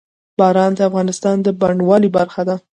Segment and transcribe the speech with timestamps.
[0.39, 2.55] باران د افغانستان د بڼوالۍ برخه ده.